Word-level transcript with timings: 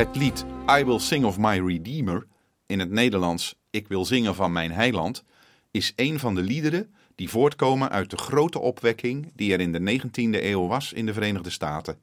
Het 0.00 0.16
lied 0.16 0.44
I 0.78 0.84
Will 0.84 0.98
Sing 0.98 1.24
of 1.24 1.38
My 1.38 1.60
Redeemer, 1.66 2.26
in 2.66 2.78
het 2.78 2.90
Nederlands 2.90 3.54
Ik 3.70 3.88
wil 3.88 4.04
zingen 4.04 4.34
van 4.34 4.52
mijn 4.52 4.72
heiland, 4.72 5.24
is 5.70 5.92
een 5.96 6.18
van 6.18 6.34
de 6.34 6.42
liederen 6.42 6.94
die 7.14 7.28
voortkomen 7.28 7.90
uit 7.90 8.10
de 8.10 8.16
grote 8.16 8.58
opwekking 8.58 9.32
die 9.34 9.52
er 9.52 9.60
in 9.60 9.72
de 9.72 10.00
19e 10.00 10.42
eeuw 10.42 10.66
was 10.66 10.92
in 10.92 11.06
de 11.06 11.12
Verenigde 11.12 11.50
Staten. 11.50 11.98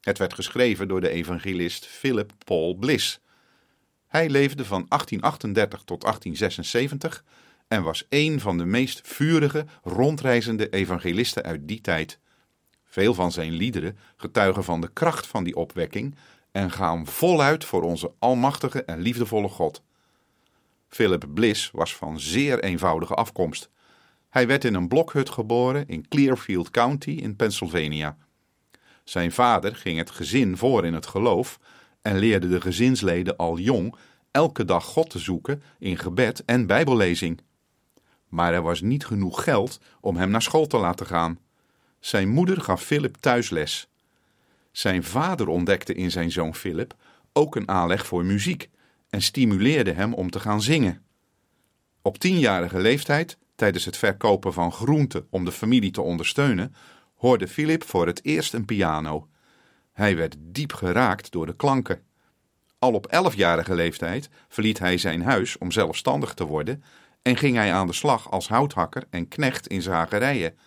Het 0.00 0.18
werd 0.18 0.34
geschreven 0.34 0.88
door 0.88 1.00
de 1.00 1.08
evangelist 1.08 1.86
Philip 1.86 2.32
Paul 2.44 2.74
Bliss. 2.74 3.20
Hij 4.06 4.28
leefde 4.28 4.64
van 4.64 4.86
1838 4.88 5.82
tot 5.82 6.00
1876 6.00 7.24
en 7.66 7.82
was 7.82 8.06
een 8.08 8.40
van 8.40 8.58
de 8.58 8.64
meest 8.64 9.00
vurige, 9.04 9.66
rondreizende 9.82 10.68
evangelisten 10.68 11.42
uit 11.42 11.68
die 11.68 11.80
tijd. 11.80 12.18
Veel 12.84 13.14
van 13.14 13.32
zijn 13.32 13.52
liederen 13.52 13.98
getuigen 14.16 14.64
van 14.64 14.80
de 14.80 14.90
kracht 14.92 15.26
van 15.26 15.44
die 15.44 15.56
opwekking 15.56 16.14
en 16.52 16.70
gaan 16.70 17.06
voluit 17.06 17.64
voor 17.64 17.82
onze 17.82 18.12
almachtige 18.18 18.84
en 18.84 19.00
liefdevolle 19.00 19.48
God. 19.48 19.82
Philip 20.88 21.24
Bliss 21.34 21.70
was 21.70 21.96
van 21.96 22.20
zeer 22.20 22.62
eenvoudige 22.62 23.14
afkomst. 23.14 23.70
Hij 24.28 24.46
werd 24.46 24.64
in 24.64 24.74
een 24.74 24.88
blokhut 24.88 25.30
geboren 25.30 25.88
in 25.88 26.08
Clearfield 26.08 26.70
County 26.70 27.10
in 27.10 27.36
Pennsylvania. 27.36 28.16
Zijn 29.04 29.32
vader 29.32 29.76
ging 29.76 29.98
het 29.98 30.10
gezin 30.10 30.56
voor 30.56 30.86
in 30.86 30.94
het 30.94 31.06
geloof 31.06 31.58
en 32.02 32.18
leerde 32.18 32.48
de 32.48 32.60
gezinsleden 32.60 33.36
al 33.36 33.58
jong 33.58 33.94
elke 34.30 34.64
dag 34.64 34.84
God 34.84 35.10
te 35.10 35.18
zoeken 35.18 35.62
in 35.78 35.98
gebed 35.98 36.44
en 36.44 36.66
bijbellezing. 36.66 37.40
Maar 38.28 38.54
er 38.54 38.62
was 38.62 38.80
niet 38.80 39.06
genoeg 39.06 39.44
geld 39.44 39.80
om 40.00 40.16
hem 40.16 40.30
naar 40.30 40.42
school 40.42 40.66
te 40.66 40.76
laten 40.76 41.06
gaan. 41.06 41.38
Zijn 42.00 42.28
moeder 42.28 42.60
gaf 42.60 42.82
Philip 42.82 43.16
thuisles. 43.16 43.88
Zijn 44.78 45.04
vader 45.04 45.48
ontdekte 45.48 45.94
in 45.94 46.10
zijn 46.10 46.30
zoon 46.30 46.54
Philip 46.54 46.94
ook 47.32 47.56
een 47.56 47.68
aanleg 47.68 48.06
voor 48.06 48.24
muziek 48.24 48.70
en 49.10 49.22
stimuleerde 49.22 49.92
hem 49.92 50.14
om 50.14 50.30
te 50.30 50.40
gaan 50.40 50.62
zingen. 50.62 51.02
Op 52.02 52.18
tienjarige 52.18 52.78
leeftijd, 52.78 53.38
tijdens 53.54 53.84
het 53.84 53.96
verkopen 53.96 54.52
van 54.52 54.72
groenten 54.72 55.26
om 55.30 55.44
de 55.44 55.52
familie 55.52 55.90
te 55.90 56.00
ondersteunen, 56.00 56.74
hoorde 57.14 57.48
Philip 57.48 57.84
voor 57.84 58.06
het 58.06 58.24
eerst 58.24 58.54
een 58.54 58.64
piano. 58.64 59.28
Hij 59.92 60.16
werd 60.16 60.36
diep 60.38 60.72
geraakt 60.72 61.30
door 61.30 61.46
de 61.46 61.56
klanken. 61.56 62.02
Al 62.78 62.92
op 62.92 63.06
elfjarige 63.06 63.74
leeftijd 63.74 64.28
verliet 64.48 64.78
hij 64.78 64.98
zijn 64.98 65.22
huis 65.22 65.58
om 65.58 65.70
zelfstandig 65.70 66.34
te 66.34 66.44
worden 66.44 66.82
en 67.22 67.36
ging 67.36 67.56
hij 67.56 67.72
aan 67.72 67.86
de 67.86 67.92
slag 67.92 68.30
als 68.30 68.48
houthakker 68.48 69.04
en 69.10 69.28
knecht 69.28 69.66
in 69.66 69.82
zagerijen. 69.82 70.58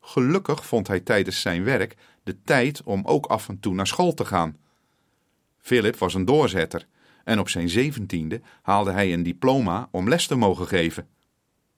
Gelukkig 0.00 0.66
vond 0.66 0.88
hij 0.88 1.00
tijdens 1.00 1.40
zijn 1.40 1.64
werk 1.64 1.96
de 2.22 2.42
tijd 2.42 2.82
om 2.82 3.02
ook 3.04 3.26
af 3.26 3.48
en 3.48 3.60
toe 3.60 3.74
naar 3.74 3.86
school 3.86 4.14
te 4.14 4.24
gaan. 4.24 4.56
Philip 5.58 5.96
was 5.96 6.14
een 6.14 6.24
doorzetter 6.24 6.86
en 7.24 7.38
op 7.38 7.48
zijn 7.48 7.68
zeventiende 7.68 8.40
haalde 8.62 8.90
hij 8.90 9.12
een 9.12 9.22
diploma 9.22 9.88
om 9.90 10.08
les 10.08 10.26
te 10.26 10.34
mogen 10.34 10.66
geven. 10.66 11.08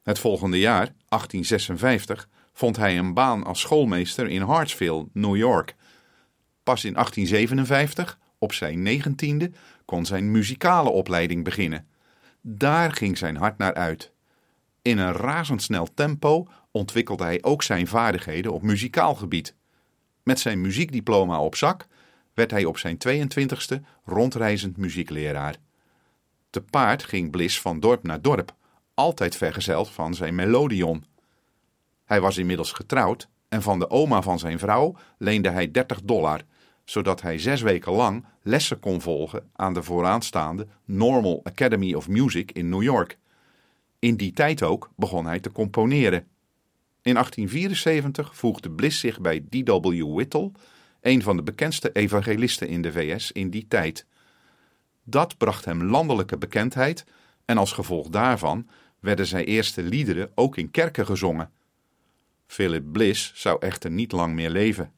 Het 0.02 0.18
volgende 0.18 0.58
jaar, 0.58 0.94
1856, 1.08 2.28
vond 2.52 2.76
hij 2.76 2.98
een 2.98 3.14
baan 3.14 3.44
als 3.44 3.60
schoolmeester 3.60 4.28
in 4.28 4.42
Hartsville, 4.42 5.06
New 5.12 5.36
York. 5.36 5.74
Pas 6.62 6.84
in 6.84 6.92
1857, 6.92 8.18
op 8.38 8.52
zijn 8.52 8.82
negentiende, 8.82 9.50
kon 9.84 10.06
zijn 10.06 10.30
muzikale 10.30 10.90
opleiding 10.90 11.44
beginnen. 11.44 11.86
Daar 12.40 12.92
ging 12.92 13.19
zijn 13.19 13.36
hart 13.36 13.58
naar 13.58 13.75
uit. 13.75 14.12
In 14.82 14.98
een 14.98 15.12
razendsnel 15.12 15.88
tempo 15.94 16.48
ontwikkelde 16.70 17.25
hij 17.25 17.42
ook 17.42 17.62
zijn 17.62 17.86
vaardigheden 17.86 18.52
op 18.52 18.62
muzikaal 18.62 19.14
gebied. 19.14 19.54
Met 20.22 20.41
zijn 20.41 20.60
muziekdiploma 20.60 21.41
op 21.41 21.55
zak 21.55 21.87
werd 22.34 22.50
hij 22.50 22.65
op 22.65 22.78
zijn 22.78 22.99
22e 23.09 23.81
rondreizend 24.05 24.77
muziekleraar. 24.77 25.56
Te 26.50 26.60
paard 26.60 27.03
ging 27.03 27.31
Bliss 27.31 27.60
van 27.60 27.81
dorp 27.81 28.03
naar 28.03 28.22
dorp, 28.22 28.55
altijd 28.94 29.37
vergezeld 29.37 29.91
van 29.91 30.15
zijn 30.15 30.34
melodion. 30.34 31.05
Hij 32.05 32.21
was 32.21 32.38
inmiddels 32.38 32.72
getrouwd 32.72 33.28
en 33.49 33.62
van 33.62 33.78
de 33.78 33.91
oma 33.91 34.22
van 34.22 34.38
zijn 34.38 34.59
vrouw 34.59 34.97
leende 35.19 35.50
hij 35.50 35.71
30 35.71 36.03
dollar, 36.03 36.41
zodat 36.84 37.21
hij 37.21 37.38
zes 37.38 37.61
weken 37.61 37.93
lang 37.93 38.25
lessen 38.43 38.78
kon 38.78 39.00
volgen 39.00 39.50
aan 39.53 39.75
de 39.75 39.82
vooraanstaande 39.82 40.66
Normal 40.84 41.41
Academy 41.44 41.94
of 41.94 42.09
Music 42.09 42.53
in 42.53 42.69
New 42.69 42.82
York. 42.82 43.19
In 43.99 44.16
die 44.16 44.32
tijd 44.32 44.62
ook 44.62 44.91
begon 44.97 45.27
hij 45.27 45.41
te 45.41 45.53
componeren. 45.53 46.27
In 47.02 47.14
1874 47.14 48.36
voegde 48.36 48.70
Bliss 48.70 49.00
zich 49.00 49.20
bij 49.20 49.40
D.W. 49.40 50.14
Whittle, 50.14 50.52
een 51.00 51.22
van 51.22 51.36
de 51.36 51.42
bekendste 51.42 51.92
evangelisten 51.92 52.68
in 52.68 52.82
de 52.82 52.92
VS 52.92 53.32
in 53.32 53.50
die 53.50 53.66
tijd. 53.68 54.06
Dat 55.04 55.36
bracht 55.36 55.64
hem 55.64 55.84
landelijke 55.84 56.38
bekendheid 56.38 57.04
en 57.44 57.58
als 57.58 57.72
gevolg 57.72 58.08
daarvan 58.08 58.68
werden 59.00 59.26
zijn 59.26 59.44
eerste 59.44 59.82
liederen 59.82 60.30
ook 60.34 60.56
in 60.56 60.70
kerken 60.70 61.06
gezongen. 61.06 61.50
Philip 62.46 62.92
Bliss 62.92 63.32
zou 63.34 63.56
echter 63.60 63.90
niet 63.90 64.12
lang 64.12 64.34
meer 64.34 64.50
leven. 64.50 64.92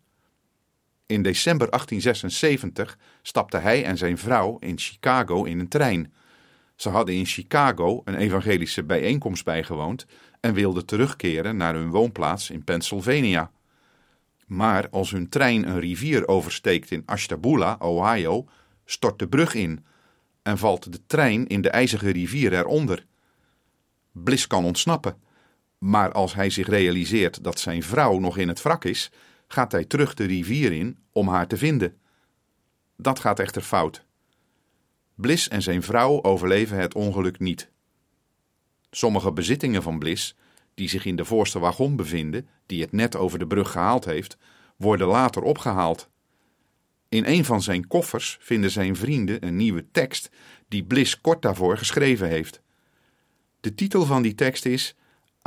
In 1.06 1.22
december 1.22 1.70
1876 1.70 2.98
stapten 3.22 3.62
hij 3.62 3.84
en 3.84 3.96
zijn 3.96 4.18
vrouw 4.18 4.56
in 4.58 4.78
Chicago 4.78 5.44
in 5.44 5.58
een 5.58 5.68
trein. 5.68 6.12
Ze 6.76 6.88
hadden 6.88 7.14
in 7.14 7.26
Chicago 7.26 8.02
een 8.04 8.14
evangelische 8.14 8.84
bijeenkomst 8.84 9.44
bijgewoond 9.44 10.06
en 10.44 10.54
wilden 10.54 10.86
terugkeren 10.86 11.56
naar 11.56 11.74
hun 11.74 11.90
woonplaats 11.90 12.50
in 12.50 12.64
Pennsylvania. 12.64 13.50
Maar 14.46 14.88
als 14.90 15.10
hun 15.10 15.28
trein 15.28 15.68
een 15.68 15.80
rivier 15.80 16.28
oversteekt 16.28 16.90
in 16.90 17.02
Ashtabula, 17.06 17.76
Ohio, 17.78 18.46
stort 18.84 19.18
de 19.18 19.28
brug 19.28 19.54
in 19.54 19.84
en 20.42 20.58
valt 20.58 20.92
de 20.92 21.06
trein 21.06 21.46
in 21.46 21.60
de 21.60 21.70
ijzige 21.70 22.10
rivier 22.10 22.52
eronder. 22.52 23.06
Bliss 24.12 24.46
kan 24.46 24.64
ontsnappen, 24.64 25.16
maar 25.78 26.12
als 26.12 26.34
hij 26.34 26.50
zich 26.50 26.68
realiseert 26.68 27.44
dat 27.44 27.60
zijn 27.60 27.82
vrouw 27.82 28.18
nog 28.18 28.38
in 28.38 28.48
het 28.48 28.62
wrak 28.62 28.84
is, 28.84 29.10
gaat 29.48 29.72
hij 29.72 29.84
terug 29.84 30.14
de 30.14 30.24
rivier 30.24 30.72
in 30.72 30.98
om 31.12 31.28
haar 31.28 31.46
te 31.46 31.56
vinden. 31.56 31.98
Dat 32.96 33.18
gaat 33.18 33.38
echter 33.38 33.62
fout. 33.62 34.04
Bliss 35.14 35.48
en 35.48 35.62
zijn 35.62 35.82
vrouw 35.82 36.22
overleven 36.22 36.78
het 36.78 36.94
ongeluk 36.94 37.38
niet. 37.38 37.72
Sommige 38.96 39.32
bezittingen 39.32 39.82
van 39.82 39.98
Bliss, 39.98 40.36
die 40.74 40.88
zich 40.88 41.04
in 41.04 41.16
de 41.16 41.24
voorste 41.24 41.58
wagon 41.58 41.96
bevinden, 41.96 42.48
die 42.66 42.80
het 42.80 42.92
net 42.92 43.16
over 43.16 43.38
de 43.38 43.46
brug 43.46 43.70
gehaald 43.70 44.04
heeft, 44.04 44.36
worden 44.76 45.06
later 45.06 45.42
opgehaald. 45.42 46.08
In 47.08 47.24
een 47.26 47.44
van 47.44 47.62
zijn 47.62 47.86
koffers 47.86 48.36
vinden 48.40 48.70
zijn 48.70 48.96
vrienden 48.96 49.46
een 49.46 49.56
nieuwe 49.56 49.90
tekst 49.90 50.30
die 50.68 50.84
Bliss 50.84 51.20
kort 51.20 51.42
daarvoor 51.42 51.78
geschreven 51.78 52.28
heeft. 52.28 52.60
De 53.60 53.74
titel 53.74 54.04
van 54.04 54.22
die 54.22 54.34
tekst 54.34 54.66
is 54.66 54.94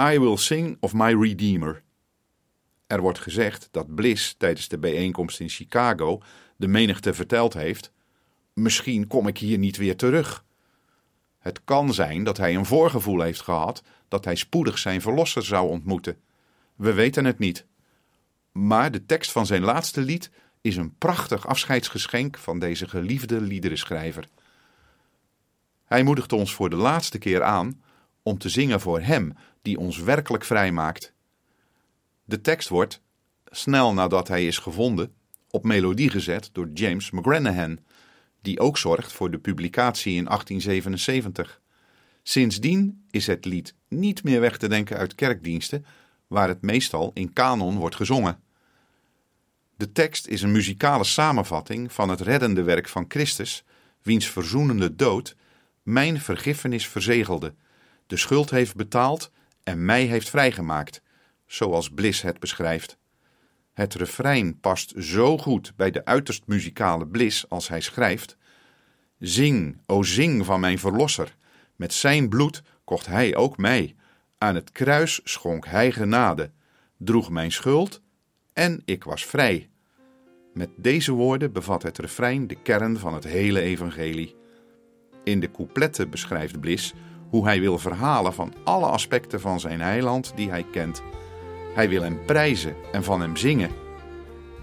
I 0.02 0.20
Will 0.20 0.38
Sing 0.38 0.78
of 0.80 0.94
My 0.94 1.14
Redeemer. 1.14 1.84
Er 2.88 3.02
wordt 3.02 3.20
gezegd 3.20 3.68
dat 3.72 3.96
Bliss 3.96 4.36
tijdens 4.38 4.68
de 4.68 4.78
bijeenkomst 4.78 5.40
in 5.40 5.50
Chicago 5.50 6.22
de 6.58 6.68
menigte 6.68 7.14
verteld 7.14 7.54
heeft: 7.54 7.92
Misschien 8.54 9.08
kom 9.08 9.28
ik 9.28 9.38
hier 9.38 9.58
niet 9.58 9.78
weer 9.78 9.96
terug. 9.96 10.46
Het 11.48 11.62
kan 11.64 11.94
zijn 11.94 12.24
dat 12.24 12.38
hij 12.38 12.56
een 12.56 12.66
voorgevoel 12.66 13.22
heeft 13.22 13.42
gehad 13.42 13.84
dat 14.08 14.26
hij 14.26 14.36
spoedig 14.36 14.78
zijn 14.78 15.02
verlosser 15.02 15.46
zou 15.46 15.70
ontmoeten. 15.70 16.18
We 16.76 16.94
weten 16.94 17.26
het 17.26 17.40
niet. 17.40 17.66
Maar 18.52 18.92
de 18.92 19.06
tekst 19.06 19.32
van 19.32 19.46
zijn 19.46 19.62
laatste 19.62 20.02
lied 20.02 20.30
is 20.62 20.76
een 20.76 20.96
prachtig 20.98 21.48
afscheidsgeschenk 21.48 22.38
van 22.38 22.60
deze 22.60 22.88
geliefde 22.88 23.42
liederenschrijver. 23.42 24.28
Hij 25.86 26.04
moedigt 26.04 26.34
ons 26.34 26.54
voor 26.54 26.70
de 26.70 26.76
laatste 26.76 27.18
keer 27.18 27.44
aan 27.44 27.82
om 28.24 28.38
te 28.38 28.50
zingen 28.50 28.80
voor 28.80 29.02
Hem 29.02 29.34
die 29.62 29.80
ons 29.80 30.00
werkelijk 30.00 30.44
vrij 30.44 30.72
maakt. 30.72 31.14
De 32.24 32.42
tekst 32.42 32.70
wordt, 32.70 33.02
snel 33.46 33.94
nadat 33.94 34.28
hij 34.28 34.48
is 34.48 34.58
gevonden, 34.58 35.14
op 35.50 35.64
melodie 35.64 36.10
gezet 36.10 36.50
door 36.52 36.70
James 36.74 37.12
McGranahan, 37.12 37.80
die 38.48 38.60
ook 38.60 38.78
zorgt 38.78 39.12
voor 39.12 39.32
de 39.32 39.38
publicatie 39.38 40.16
in 40.16 40.24
1877. 40.24 41.62
Sindsdien 42.24 43.06
is 43.12 43.28
het 43.28 43.46
lied 43.46 43.74
niet 43.88 44.24
meer 44.24 44.40
weg 44.40 44.58
te 44.58 44.68
denken 44.68 44.98
uit 44.98 45.16
kerkdiensten, 45.16 45.86
waar 46.28 46.48
het 46.48 46.62
meestal 46.62 47.12
in 47.14 47.34
kanon 47.34 47.78
wordt 47.78 47.96
gezongen. 47.96 48.40
De 49.78 49.92
tekst 49.92 50.28
is 50.28 50.42
een 50.42 50.52
muzikale 50.52 51.04
samenvatting 51.04 51.92
van 51.92 52.10
het 52.10 52.22
reddende 52.22 52.64
werk 52.64 52.88
van 52.88 53.06
Christus, 53.08 53.64
wiens 54.02 54.26
verzoenende 54.30 54.96
dood 54.96 55.36
mijn 55.84 56.22
vergiffenis 56.22 56.88
verzegelde, 56.88 57.54
de 58.06 58.18
schuld 58.18 58.50
heeft 58.50 58.76
betaald 58.76 59.32
en 59.64 59.86
mij 59.86 60.04
heeft 60.04 60.30
vrijgemaakt, 60.30 61.02
zoals 61.46 61.90
Bliss 61.90 62.22
het 62.22 62.40
beschrijft. 62.40 62.98
Het 63.78 63.94
refrein 63.94 64.60
past 64.60 64.94
zo 64.98 65.38
goed 65.38 65.74
bij 65.76 65.92
de 65.92 66.06
uiterst 66.06 66.44
muzikale 66.46 67.08
Bliss 67.08 67.50
als 67.50 67.68
hij 67.68 67.82
schrijft: 67.82 68.38
Zing, 69.20 69.82
o 69.86 70.04
zing 70.04 70.46
van 70.46 70.60
mijn 70.60 70.80
verlosser, 70.80 71.36
met 71.76 71.94
zijn 71.94 72.30
bloed 72.30 72.62
kocht 72.84 73.06
hij 73.06 73.36
ook 73.36 73.58
mij. 73.58 73.96
Aan 74.38 74.56
het 74.56 74.72
kruis 74.72 75.22
schonk 75.24 75.66
hij 75.66 75.92
genade, 75.92 76.52
droeg 76.98 77.30
mijn 77.30 77.52
schuld 77.52 78.02
en 78.54 78.82
ik 78.86 79.04
was 79.04 79.26
vrij. 79.26 79.70
Met 80.54 80.70
deze 80.76 81.12
woorden 81.12 81.52
bevat 81.52 81.84
het 81.84 81.98
refrein 81.98 82.48
de 82.48 82.62
kern 82.62 83.00
van 83.00 83.14
het 83.14 83.24
hele 83.24 83.62
evangelie. 83.62 84.36
In 85.24 85.40
de 85.40 85.52
coupletten 85.52 86.10
beschrijft 86.10 86.60
Bliss 86.60 86.94
hoe 87.30 87.46
hij 87.46 87.60
wil 87.60 87.78
verhalen 87.78 88.34
van 88.34 88.54
alle 88.64 88.86
aspecten 88.86 89.42
van 89.42 89.60
zijn 89.60 89.82
heiland 89.82 90.32
die 90.36 90.50
hij 90.50 90.66
kent. 90.72 91.04
Hij 91.78 91.90
wil 91.90 92.02
hem 92.02 92.20
prijzen 92.26 92.76
en 92.92 93.04
van 93.04 93.22
hem 93.22 93.36
zingen. 93.36 93.70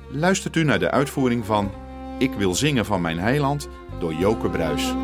Luistert 0.09 0.57
u 0.57 0.65
naar 0.65 0.79
de 0.79 0.91
uitvoering 0.91 1.47
van 1.47 1.71
Ik 2.19 2.33
wil 2.33 2.55
zingen 2.55 2.85
van 2.85 3.01
mijn 3.01 3.19
heiland 3.19 3.69
door 3.99 4.15
Joke 4.15 4.49
Bruis. 4.49 4.95